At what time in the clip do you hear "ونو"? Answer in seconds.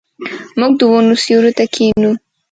0.91-1.15